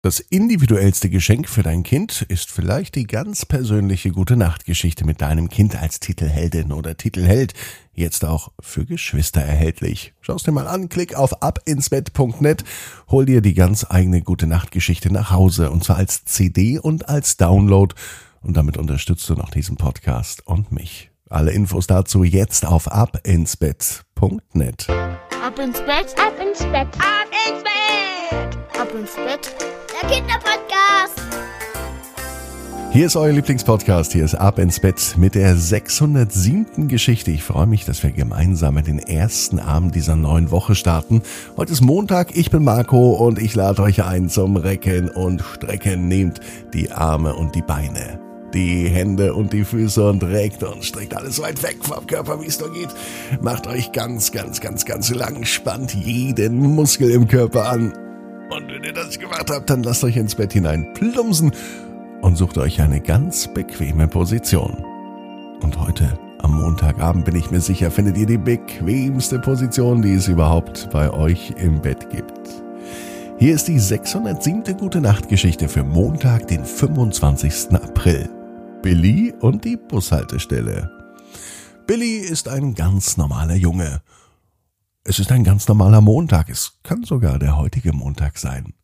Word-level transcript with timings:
Das 0.00 0.20
individuellste 0.20 1.10
Geschenk 1.10 1.48
für 1.48 1.64
dein 1.64 1.82
Kind 1.82 2.22
ist 2.28 2.52
vielleicht 2.52 2.94
die 2.94 3.08
ganz 3.08 3.44
persönliche 3.44 4.12
gute 4.12 4.36
Nachtgeschichte 4.36 5.04
mit 5.04 5.20
deinem 5.20 5.48
Kind 5.48 5.74
als 5.74 5.98
Titelheldin 5.98 6.70
oder 6.70 6.96
Titelheld, 6.96 7.52
jetzt 7.94 8.24
auch 8.24 8.52
für 8.60 8.86
Geschwister 8.86 9.40
erhältlich. 9.40 10.14
Schau's 10.20 10.44
dir 10.44 10.52
mal 10.52 10.68
an, 10.68 10.88
klick 10.88 11.16
auf 11.16 11.42
abinsbett.net, 11.42 12.62
hol 13.10 13.26
dir 13.26 13.40
die 13.40 13.54
ganz 13.54 13.86
eigene 13.90 14.22
gute 14.22 14.46
Nachtgeschichte 14.46 15.12
nach 15.12 15.32
Hause 15.32 15.72
und 15.72 15.82
zwar 15.82 15.96
als 15.96 16.24
CD 16.24 16.78
und 16.78 17.08
als 17.08 17.36
Download 17.36 17.92
und 18.40 18.56
damit 18.56 18.76
unterstützt 18.76 19.28
du 19.28 19.34
noch 19.34 19.50
diesen 19.50 19.76
Podcast 19.76 20.46
und 20.46 20.70
mich. 20.70 21.10
Alle 21.28 21.50
Infos 21.50 21.88
dazu 21.88 22.22
jetzt 22.22 22.64
auf 22.64 22.90
abinsbett.net. 22.90 24.86
Ab 25.44 25.58
ins 25.58 25.80
Bett, 25.80 26.14
ab 26.16 26.34
ins 26.40 26.60
Bett, 26.60 26.62
ab 26.62 26.62
ins 26.62 26.62
Bett, 26.62 26.86
ab 27.00 27.28
ins 27.48 27.62
Bett. 27.64 28.17
Der 28.90 30.08
Kinderpodcast. 30.08 31.20
Hier 32.90 33.04
ist 33.04 33.16
euer 33.16 33.32
Lieblingspodcast. 33.32 34.12
Hier 34.12 34.24
ist 34.24 34.34
Ab 34.34 34.58
ins 34.58 34.80
Bett 34.80 35.14
mit 35.18 35.34
der 35.34 35.56
607. 35.56 36.88
Geschichte. 36.88 37.30
Ich 37.30 37.44
freue 37.44 37.66
mich, 37.66 37.84
dass 37.84 38.02
wir 38.02 38.12
gemeinsam 38.12 38.78
in 38.78 38.84
den 38.84 38.98
ersten 38.98 39.58
Abend 39.58 39.94
dieser 39.94 40.16
neuen 40.16 40.50
Woche 40.50 40.74
starten. 40.74 41.20
Heute 41.58 41.72
ist 41.72 41.82
Montag. 41.82 42.34
Ich 42.34 42.50
bin 42.50 42.64
Marco 42.64 43.10
und 43.12 43.38
ich 43.38 43.54
lade 43.54 43.82
euch 43.82 44.02
ein 44.04 44.30
zum 44.30 44.56
Recken 44.56 45.10
und 45.10 45.42
Strecken. 45.42 46.08
Nehmt 46.08 46.40
die 46.72 46.90
Arme 46.90 47.34
und 47.34 47.54
die 47.54 47.62
Beine 47.62 48.20
die 48.54 48.88
Hände 48.88 49.34
und 49.34 49.52
die 49.52 49.62
Füße 49.62 50.08
und 50.08 50.24
reckt 50.24 50.62
und 50.62 50.82
streckt 50.82 51.14
alles 51.14 51.38
weit 51.42 51.62
weg 51.62 51.76
vom 51.82 52.06
Körper, 52.06 52.40
wie 52.40 52.46
es 52.46 52.58
nur 52.58 52.72
geht. 52.72 52.88
Macht 53.42 53.66
euch 53.66 53.92
ganz, 53.92 54.32
ganz, 54.32 54.62
ganz, 54.62 54.86
ganz 54.86 55.10
lang, 55.10 55.44
spannt 55.44 55.92
jeden 55.92 56.74
Muskel 56.74 57.10
im 57.10 57.28
Körper 57.28 57.68
an 57.68 57.92
wenn 58.78 58.84
ihr 58.84 58.92
das 58.92 59.18
gemacht 59.18 59.50
habt, 59.50 59.70
dann 59.70 59.82
lasst 59.82 60.04
euch 60.04 60.16
ins 60.16 60.36
Bett 60.36 60.52
hinein 60.52 60.94
plumpsen 60.94 61.50
und 62.20 62.36
sucht 62.36 62.58
euch 62.58 62.80
eine 62.80 63.00
ganz 63.00 63.52
bequeme 63.52 64.06
Position. 64.06 64.84
Und 65.60 65.80
heute 65.80 66.16
am 66.38 66.60
Montagabend 66.60 67.24
bin 67.24 67.34
ich 67.34 67.50
mir 67.50 67.60
sicher, 67.60 67.90
findet 67.90 68.16
ihr 68.16 68.26
die 68.26 68.38
bequemste 68.38 69.40
Position, 69.40 70.00
die 70.00 70.14
es 70.14 70.28
überhaupt 70.28 70.90
bei 70.92 71.10
euch 71.10 71.54
im 71.56 71.82
Bett 71.82 72.08
gibt. 72.10 72.38
Hier 73.38 73.56
ist 73.56 73.66
die 73.66 73.80
607. 73.80 74.76
Gute 74.76 75.00
Nacht 75.00 75.28
Geschichte 75.28 75.68
für 75.68 75.82
Montag, 75.82 76.46
den 76.46 76.64
25. 76.64 77.72
April. 77.72 78.28
Billy 78.82 79.34
und 79.40 79.64
die 79.64 79.76
Bushaltestelle. 79.76 80.88
Billy 81.88 82.18
ist 82.18 82.46
ein 82.46 82.76
ganz 82.76 83.16
normaler 83.16 83.56
Junge 83.56 84.02
es 85.08 85.18
ist 85.18 85.32
ein 85.32 85.42
ganz 85.42 85.66
normaler 85.68 86.02
Montag. 86.02 86.50
Es 86.50 86.80
kann 86.82 87.02
sogar 87.02 87.38
der 87.38 87.56
heutige 87.56 87.94
Montag 87.94 88.36
sein. 88.36 88.74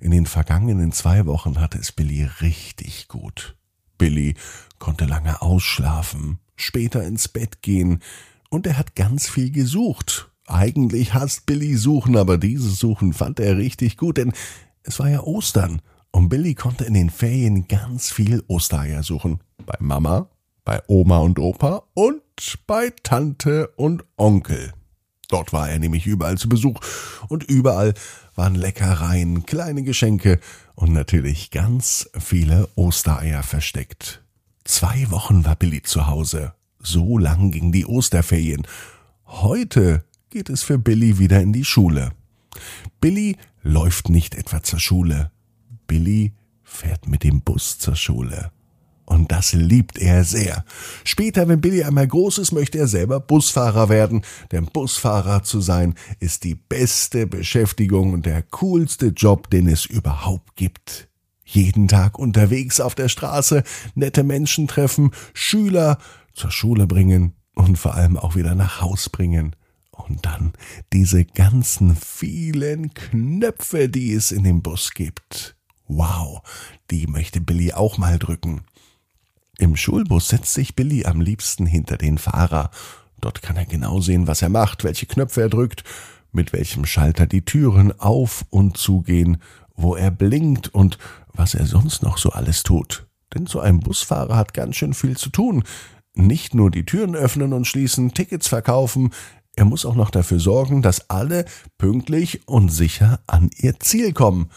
In 0.00 0.10
den 0.10 0.24
vergangenen 0.24 0.92
zwei 0.92 1.26
Wochen 1.26 1.60
hatte 1.60 1.76
es 1.76 1.92
Billy 1.92 2.26
richtig 2.40 3.06
gut. 3.06 3.54
Billy 3.98 4.34
konnte 4.78 5.04
lange 5.04 5.42
ausschlafen, 5.42 6.38
später 6.56 7.04
ins 7.04 7.28
Bett 7.28 7.60
gehen 7.60 8.00
und 8.48 8.66
er 8.66 8.78
hat 8.78 8.96
ganz 8.96 9.28
viel 9.28 9.50
gesucht. 9.50 10.30
Eigentlich 10.46 11.12
hasst 11.12 11.44
Billy 11.44 11.76
Suchen, 11.76 12.16
aber 12.16 12.38
dieses 12.38 12.78
Suchen 12.78 13.12
fand 13.12 13.38
er 13.38 13.58
richtig 13.58 13.98
gut, 13.98 14.16
denn 14.16 14.32
es 14.84 14.98
war 15.00 15.10
ja 15.10 15.20
Ostern 15.20 15.82
und 16.12 16.30
Billy 16.30 16.54
konnte 16.54 16.84
in 16.84 16.94
den 16.94 17.10
Ferien 17.10 17.68
ganz 17.68 18.10
viel 18.10 18.42
Ostereier 18.48 19.02
suchen. 19.02 19.40
Bei 19.66 19.76
Mama, 19.80 20.30
bei 20.64 20.80
Oma 20.86 21.18
und 21.18 21.38
Opa 21.38 21.82
und 21.92 22.22
bei 22.66 22.90
Tante 23.02 23.68
und 23.76 24.02
Onkel. 24.16 24.72
Dort 25.32 25.54
war 25.54 25.70
er 25.70 25.78
nämlich 25.78 26.06
überall 26.06 26.36
zu 26.36 26.46
Besuch 26.46 26.78
und 27.28 27.42
überall 27.44 27.94
waren 28.34 28.54
Leckereien, 28.54 29.46
kleine 29.46 29.82
Geschenke 29.82 30.38
und 30.74 30.92
natürlich 30.92 31.50
ganz 31.50 32.10
viele 32.18 32.68
Ostereier 32.74 33.42
versteckt. 33.42 34.22
Zwei 34.64 35.10
Wochen 35.10 35.46
war 35.46 35.56
Billy 35.56 35.80
zu 35.80 36.06
Hause. 36.06 36.52
So 36.80 37.16
lang 37.16 37.50
ging 37.50 37.72
die 37.72 37.86
Osterferien. 37.86 38.66
Heute 39.24 40.04
geht 40.28 40.50
es 40.50 40.62
für 40.62 40.76
Billy 40.76 41.18
wieder 41.18 41.40
in 41.40 41.54
die 41.54 41.64
Schule. 41.64 42.12
Billy 43.00 43.38
läuft 43.62 44.10
nicht 44.10 44.34
etwa 44.34 44.62
zur 44.62 44.80
Schule. 44.80 45.30
Billy 45.86 46.34
fährt 46.62 47.08
mit 47.08 47.24
dem 47.24 47.40
Bus 47.40 47.78
zur 47.78 47.96
Schule. 47.96 48.52
Und 49.12 49.30
das 49.30 49.52
liebt 49.52 49.98
er 49.98 50.24
sehr. 50.24 50.64
Später, 51.04 51.46
wenn 51.46 51.60
Billy 51.60 51.84
einmal 51.84 52.08
groß 52.08 52.38
ist, 52.38 52.52
möchte 52.52 52.78
er 52.78 52.86
selber 52.86 53.20
Busfahrer 53.20 53.90
werden. 53.90 54.22
Denn 54.52 54.64
Busfahrer 54.64 55.42
zu 55.42 55.60
sein 55.60 55.96
ist 56.18 56.44
die 56.44 56.54
beste 56.54 57.26
Beschäftigung 57.26 58.14
und 58.14 58.24
der 58.24 58.42
coolste 58.42 59.08
Job, 59.08 59.50
den 59.50 59.68
es 59.68 59.84
überhaupt 59.84 60.56
gibt. 60.56 61.08
Jeden 61.44 61.88
Tag 61.88 62.18
unterwegs 62.18 62.80
auf 62.80 62.94
der 62.94 63.10
Straße, 63.10 63.64
nette 63.94 64.24
Menschen 64.24 64.66
treffen, 64.66 65.10
Schüler 65.34 65.98
zur 66.32 66.50
Schule 66.50 66.86
bringen 66.86 67.34
und 67.54 67.76
vor 67.76 67.94
allem 67.94 68.16
auch 68.16 68.34
wieder 68.34 68.54
nach 68.54 68.80
Haus 68.80 69.10
bringen. 69.10 69.54
Und 69.90 70.24
dann 70.24 70.54
diese 70.94 71.26
ganzen 71.26 71.96
vielen 71.96 72.94
Knöpfe, 72.94 73.90
die 73.90 74.14
es 74.14 74.32
in 74.32 74.44
dem 74.44 74.62
Bus 74.62 74.92
gibt. 74.92 75.54
Wow, 75.86 76.40
die 76.90 77.06
möchte 77.06 77.42
Billy 77.42 77.74
auch 77.74 77.98
mal 77.98 78.18
drücken. 78.18 78.62
Im 79.58 79.76
Schulbus 79.76 80.28
setzt 80.28 80.54
sich 80.54 80.74
Billy 80.74 81.04
am 81.04 81.20
liebsten 81.20 81.66
hinter 81.66 81.96
den 81.96 82.18
Fahrer. 82.18 82.70
Dort 83.20 83.42
kann 83.42 83.56
er 83.56 83.66
genau 83.66 84.00
sehen, 84.00 84.26
was 84.26 84.42
er 84.42 84.48
macht, 84.48 84.82
welche 84.82 85.06
Knöpfe 85.06 85.42
er 85.42 85.48
drückt, 85.48 85.84
mit 86.32 86.52
welchem 86.52 86.86
Schalter 86.86 87.26
die 87.26 87.44
Türen 87.44 87.98
auf 88.00 88.44
und 88.50 88.76
zugehen, 88.76 89.42
wo 89.74 89.94
er 89.94 90.10
blinkt 90.10 90.68
und 90.68 90.98
was 91.32 91.54
er 91.54 91.66
sonst 91.66 92.02
noch 92.02 92.18
so 92.18 92.30
alles 92.30 92.62
tut. 92.62 93.06
Denn 93.34 93.46
so 93.46 93.60
ein 93.60 93.80
Busfahrer 93.80 94.36
hat 94.36 94.54
ganz 94.54 94.76
schön 94.76 94.94
viel 94.94 95.16
zu 95.16 95.30
tun. 95.30 95.64
Nicht 96.14 96.54
nur 96.54 96.70
die 96.70 96.84
Türen 96.84 97.14
öffnen 97.14 97.52
und 97.52 97.66
schließen, 97.66 98.12
Tickets 98.12 98.48
verkaufen, 98.48 99.10
er 99.54 99.66
muss 99.66 99.84
auch 99.84 99.94
noch 99.94 100.10
dafür 100.10 100.40
sorgen, 100.40 100.80
dass 100.80 101.10
alle 101.10 101.44
pünktlich 101.76 102.48
und 102.48 102.70
sicher 102.70 103.20
an 103.26 103.50
ihr 103.56 103.78
Ziel 103.80 104.12
kommen. 104.12 104.50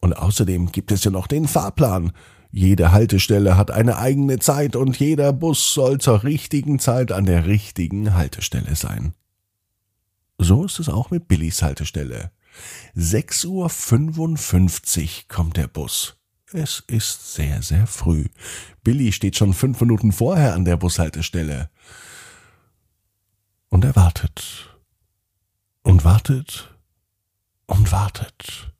Und 0.00 0.12
außerdem 0.12 0.72
gibt 0.72 0.92
es 0.92 1.04
ja 1.04 1.10
noch 1.10 1.26
den 1.26 1.48
Fahrplan. 1.48 2.12
Jede 2.50 2.92
Haltestelle 2.92 3.56
hat 3.56 3.70
eine 3.70 3.98
eigene 3.98 4.38
Zeit 4.38 4.76
und 4.76 4.98
jeder 4.98 5.32
Bus 5.32 5.74
soll 5.74 5.98
zur 5.98 6.24
richtigen 6.24 6.78
Zeit 6.78 7.12
an 7.12 7.26
der 7.26 7.46
richtigen 7.46 8.14
Haltestelle 8.14 8.76
sein. 8.76 9.14
So 10.38 10.64
ist 10.64 10.78
es 10.78 10.88
auch 10.88 11.10
mit 11.10 11.28
Billys 11.28 11.62
Haltestelle. 11.62 12.30
6.55 12.96 15.02
Uhr 15.02 15.08
kommt 15.28 15.56
der 15.56 15.66
Bus. 15.66 16.16
Es 16.52 16.84
ist 16.86 17.34
sehr, 17.34 17.60
sehr 17.60 17.86
früh. 17.86 18.26
Billy 18.84 19.12
steht 19.12 19.36
schon 19.36 19.52
fünf 19.52 19.80
Minuten 19.80 20.12
vorher 20.12 20.54
an 20.54 20.64
der 20.64 20.76
Bushaltestelle. 20.76 21.70
Und 23.68 23.84
er 23.84 23.96
wartet. 23.96 24.78
Und 25.82 26.04
wartet. 26.04 26.72
Und 27.66 27.90
wartet. 27.90 28.72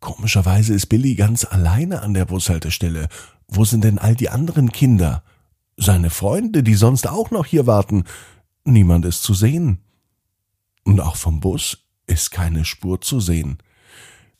Komischerweise 0.00 0.74
ist 0.74 0.86
Billy 0.86 1.14
ganz 1.14 1.44
alleine 1.44 2.02
an 2.02 2.14
der 2.14 2.24
Bushaltestelle. 2.24 3.08
Wo 3.48 3.64
sind 3.64 3.82
denn 3.84 3.98
all 3.98 4.14
die 4.14 4.30
anderen 4.30 4.70
Kinder? 4.70 5.24
Seine 5.76 6.10
Freunde, 6.10 6.62
die 6.62 6.74
sonst 6.74 7.08
auch 7.08 7.30
noch 7.30 7.46
hier 7.46 7.66
warten. 7.66 8.04
Niemand 8.64 9.04
ist 9.04 9.22
zu 9.22 9.34
sehen. 9.34 9.78
Und 10.84 11.00
auch 11.00 11.16
vom 11.16 11.40
Bus 11.40 11.78
ist 12.06 12.30
keine 12.30 12.64
Spur 12.64 13.00
zu 13.00 13.20
sehen. 13.20 13.58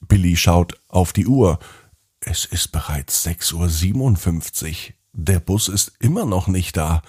Billy 0.01 0.37
schaut 0.37 0.79
auf 0.89 1.13
die 1.13 1.27
Uhr. 1.27 1.59
Es 2.21 2.45
ist 2.45 2.73
bereits 2.73 3.27
6.57 3.27 4.71
Uhr. 4.71 4.95
Der 5.13 5.41
Bus 5.41 5.69
ist 5.69 5.93
immer 5.99 6.25
noch 6.25 6.47
nicht 6.47 6.77
da. 6.77 7.03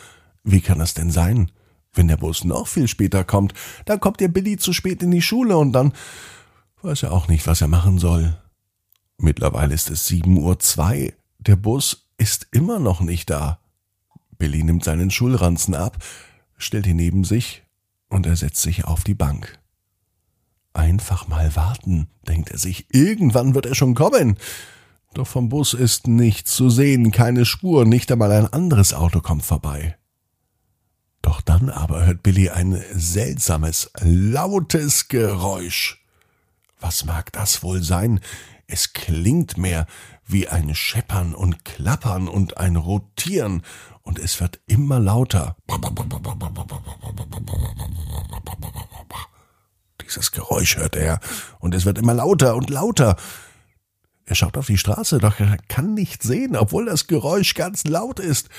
Wie 0.43 0.61
kann 0.61 0.79
das 0.79 0.93
denn 0.93 1.11
sein? 1.11 1.51
Wenn 1.93 2.07
der 2.07 2.17
Bus 2.17 2.43
noch 2.43 2.67
viel 2.67 2.88
später 2.88 3.23
kommt, 3.23 3.53
dann 3.85 3.99
kommt 3.99 4.19
der 4.19 4.27
Billy 4.27 4.57
zu 4.57 4.73
spät 4.73 5.03
in 5.03 5.11
die 5.11 5.21
Schule 5.21 5.57
und 5.57 5.73
dann 5.73 5.93
weiß 6.81 7.03
er 7.03 7.12
auch 7.12 7.28
nicht, 7.28 7.47
was 7.47 7.62
er 7.62 7.67
machen 7.67 8.00
soll. 8.00 8.38
Mittlerweile 9.17 9.73
ist 9.73 9.89
es 9.89 10.06
sieben 10.06 10.38
Uhr. 10.38 10.59
zwei. 10.59 11.13
Der 11.39 11.56
Bus 11.56 12.09
ist 12.18 12.48
immer 12.51 12.80
noch 12.80 13.01
nicht 13.01 13.30
da. 13.30 13.59
Billy 14.38 14.63
nimmt 14.63 14.83
seinen 14.83 15.12
Schulranzen 15.12 15.75
ab, 15.75 15.98
stellt 16.57 16.88
ihn 16.88 16.95
neben 16.95 17.24
sich 17.24 17.63
und 18.07 18.25
er 18.25 18.36
setzt 18.36 18.62
sich 18.62 18.86
auf 18.86 19.03
die 19.03 19.13
Bank. 19.13 19.59
Einfach 20.74 21.27
mal 21.27 21.56
warten, 21.56 22.07
denkt 22.27 22.51
er 22.51 22.57
sich. 22.57 22.88
Irgendwann 22.94 23.56
wird 23.56 23.65
er 23.65 23.75
schon 23.75 23.95
kommen. 23.95 24.38
Doch 25.13 25.27
vom 25.27 25.50
Bus 25.50 25.74
ist 25.74 26.07
nichts 26.07 26.53
zu 26.56 26.69
sehen, 26.69 27.12
keine 27.12 27.45
Spur, 27.45 27.86
nicht 27.86 28.12
einmal 28.12 28.31
ein 28.31 28.48
anderes 28.48 28.94
Auto 28.94 29.21
kommt 29.21 29.44
vorbei. 29.44 29.98
Doch 31.21 31.42
dann 31.42 31.69
aber 31.69 32.06
hört 32.06 32.24
Billy 32.24 32.50
ein 32.50 32.81
seltsames, 32.94 33.92
lautes 34.00 35.09
Geräusch. 35.09 35.99
Was 36.79 37.03
mag 37.05 37.31
das 37.33 37.61
wohl 37.61 37.83
sein? 37.83 38.21
Es 38.65 38.93
klingt 38.93 39.57
mehr 39.57 39.85
wie 40.25 40.47
ein 40.47 40.73
Scheppern 40.75 41.35
und 41.35 41.65
Klappern 41.65 42.27
und 42.27 42.57
ein 42.57 42.75
Rotieren, 42.75 43.63
und 44.01 44.17
es 44.17 44.41
wird 44.41 44.59
immer 44.65 44.99
lauter. 44.99 45.55
Dieses 50.01 50.31
Geräusch 50.31 50.77
hört 50.77 50.95
er, 50.95 51.19
und 51.59 51.75
es 51.75 51.85
wird 51.85 51.99
immer 51.99 52.13
lauter 52.15 52.55
und 52.55 52.69
lauter. 52.69 53.17
Er 54.25 54.35
schaut 54.35 54.57
auf 54.57 54.67
die 54.67 54.77
Straße, 54.77 55.17
doch 55.17 55.39
er 55.39 55.57
kann 55.67 55.93
nicht 55.93 56.23
sehen, 56.23 56.55
obwohl 56.55 56.85
das 56.85 57.07
Geräusch 57.07 57.55
ganz 57.55 57.83
laut 57.85 58.19
ist. 58.19 58.49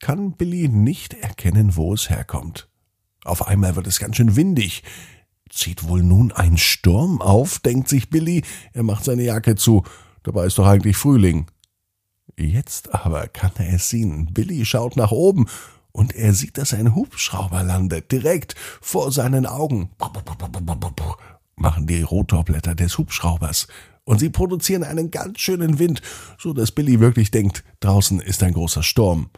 Kann 0.00 0.32
Billy 0.32 0.68
nicht 0.68 1.14
erkennen, 1.14 1.76
wo 1.76 1.94
es 1.94 2.10
herkommt. 2.10 2.68
Auf 3.24 3.46
einmal 3.46 3.76
wird 3.76 3.86
es 3.86 4.00
ganz 4.00 4.16
schön 4.16 4.34
windig. 4.34 4.82
Zieht 5.52 5.86
wohl 5.86 6.02
nun 6.02 6.32
ein 6.32 6.56
Sturm 6.56 7.20
auf, 7.20 7.58
denkt 7.58 7.88
sich 7.88 8.08
Billy. 8.08 8.42
Er 8.72 8.82
macht 8.82 9.04
seine 9.04 9.22
Jacke 9.22 9.54
zu. 9.54 9.84
Dabei 10.22 10.46
ist 10.46 10.56
doch 10.56 10.66
eigentlich 10.66 10.96
Frühling. 10.96 11.46
Jetzt 12.38 12.94
aber 12.94 13.28
kann 13.28 13.52
er 13.58 13.74
es 13.74 13.90
sehen. 13.90 14.32
Billy 14.32 14.64
schaut 14.64 14.96
nach 14.96 15.12
oben 15.12 15.46
und 15.92 16.14
er 16.14 16.32
sieht, 16.32 16.56
dass 16.56 16.72
ein 16.72 16.94
Hubschrauber 16.94 17.62
landet, 17.62 18.10
direkt 18.12 18.54
vor 18.80 19.12
seinen 19.12 19.44
Augen. 19.44 19.90
Machen 21.56 21.86
die 21.86 22.00
Rotorblätter 22.00 22.74
des 22.74 22.96
Hubschraubers 22.96 23.68
und 24.04 24.20
sie 24.20 24.30
produzieren 24.30 24.84
einen 24.84 25.10
ganz 25.10 25.38
schönen 25.40 25.78
Wind, 25.78 26.00
so 26.38 26.54
dass 26.54 26.72
Billy 26.72 26.98
wirklich 26.98 27.30
denkt, 27.30 27.62
draußen 27.80 28.20
ist 28.20 28.42
ein 28.42 28.54
großer 28.54 28.82
Sturm. 28.82 29.28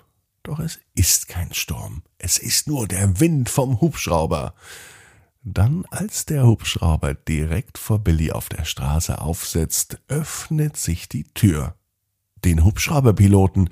Doch 0.44 0.60
es 0.60 0.78
ist 0.94 1.26
kein 1.26 1.52
Sturm, 1.52 2.02
es 2.19 2.38
ist 2.38 2.69
nur 2.69 2.87
der 2.87 3.19
Wind 3.19 3.49
vom 3.49 3.81
Hubschrauber. 3.81 4.55
Dann, 5.46 5.85
als 5.91 6.25
der 6.25 6.46
Hubschrauber 6.46 7.12
direkt 7.12 7.76
vor 7.76 7.99
Billy 7.99 8.32
auf 8.32 8.49
der 8.49 8.64
Straße 8.64 9.20
aufsetzt, 9.20 9.99
öffnet 10.08 10.79
sich 10.79 11.06
die 11.06 11.25
Tür. 11.25 11.75
Den 12.46 12.64
Hubschrauberpiloten, 12.64 13.69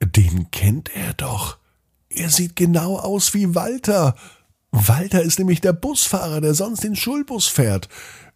den 0.00 0.52
kennt 0.52 0.94
er 0.94 1.14
doch. 1.14 1.58
Er 2.08 2.30
sieht 2.30 2.54
genau 2.54 2.96
aus 3.00 3.34
wie 3.34 3.56
Walter. 3.56 4.14
Walter 4.70 5.20
ist 5.20 5.40
nämlich 5.40 5.60
der 5.60 5.72
Busfahrer, 5.72 6.40
der 6.40 6.54
sonst 6.54 6.84
den 6.84 6.94
Schulbus 6.94 7.48
fährt. 7.48 7.88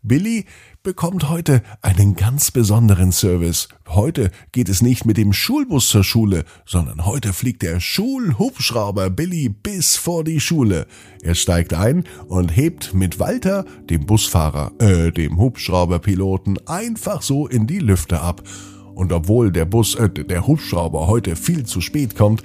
Billy 0.02 0.46
bekommt 0.82 1.28
heute 1.28 1.62
einen 1.82 2.14
ganz 2.14 2.50
besonderen 2.50 3.12
Service. 3.12 3.68
Heute 3.86 4.30
geht 4.50 4.70
es 4.70 4.80
nicht 4.80 5.04
mit 5.04 5.18
dem 5.18 5.34
Schulbus 5.34 5.88
zur 5.88 6.04
Schule, 6.04 6.44
sondern 6.64 7.04
heute 7.04 7.34
fliegt 7.34 7.60
der 7.62 7.80
Schulhubschrauber 7.80 9.10
Billy 9.10 9.50
bis 9.50 9.96
vor 9.96 10.24
die 10.24 10.40
Schule. 10.40 10.86
Er 11.22 11.34
steigt 11.34 11.74
ein 11.74 12.04
und 12.28 12.56
hebt 12.56 12.94
mit 12.94 13.18
Walter, 13.18 13.66
dem 13.90 14.06
Busfahrer, 14.06 14.72
äh, 14.78 15.12
dem 15.12 15.36
Hubschrauberpiloten, 15.36 16.66
einfach 16.66 17.20
so 17.20 17.46
in 17.46 17.66
die 17.66 17.80
Lüfte 17.80 18.22
ab. 18.22 18.42
Und 18.94 19.12
obwohl 19.12 19.52
der 19.52 19.66
Bus, 19.66 19.96
äh, 19.96 20.08
der 20.08 20.46
Hubschrauber 20.46 21.08
heute 21.08 21.36
viel 21.36 21.66
zu 21.66 21.82
spät 21.82 22.16
kommt, 22.16 22.42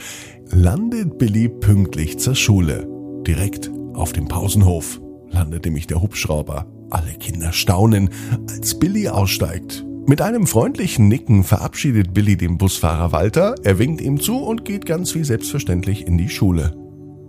landet 0.51 1.17
Billy 1.17 1.47
pünktlich 1.47 2.19
zur 2.19 2.35
Schule. 2.35 2.85
Direkt 3.25 3.71
auf 3.93 4.11
dem 4.11 4.27
Pausenhof 4.27 4.99
landet 5.35 5.65
nämlich 5.65 5.85
der 5.85 6.01
Hubschrauber. 6.01 6.65
Alle 6.89 7.13
Kinder 7.13 7.51
staunen, 7.51 8.09
als 8.49 8.79
Billy 8.79 9.09
aussteigt. 9.09 9.85
Mit 10.07 10.21
einem 10.21 10.47
freundlichen 10.47 11.07
Nicken 11.07 11.43
verabschiedet 11.43 12.13
Billy 12.13 12.37
den 12.37 12.57
Busfahrer 12.57 13.11
Walter, 13.11 13.55
er 13.63 13.79
winkt 13.79 14.01
ihm 14.01 14.19
zu 14.19 14.37
und 14.37 14.63
geht 14.63 14.85
ganz 14.85 15.13
wie 15.15 15.23
selbstverständlich 15.23 16.07
in 16.07 16.17
die 16.17 16.29
Schule. 16.29 16.75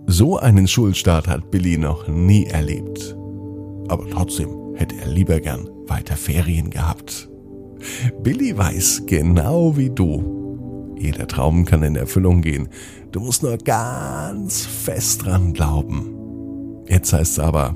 So 0.05 0.37
einen 0.37 0.67
Schulstart 0.67 1.27
hat 1.27 1.51
Billy 1.51 1.77
noch 1.77 2.07
nie 2.07 2.45
erlebt. 2.45 3.15
Aber 3.89 4.07
trotzdem 4.09 4.49
hätte 4.75 4.95
er 4.95 5.07
lieber 5.07 5.39
gern 5.39 5.67
weiter 5.87 6.15
Ferien 6.15 6.69
gehabt. 6.69 7.29
Billy 8.23 8.57
weiß 8.57 9.03
genau 9.05 9.75
wie 9.75 9.89
du. 9.89 10.95
Jeder 10.97 11.27
Traum 11.27 11.65
kann 11.65 11.83
in 11.83 11.95
Erfüllung 11.95 12.41
gehen. 12.41 12.69
Du 13.11 13.19
musst 13.19 13.43
nur 13.43 13.57
ganz 13.57 14.65
fest 14.65 15.25
dran 15.25 15.53
glauben. 15.53 16.13
Jetzt 16.87 17.11
heißt 17.11 17.33
es 17.33 17.39
aber 17.39 17.75